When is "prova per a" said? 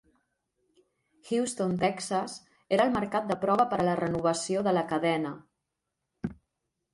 3.45-3.85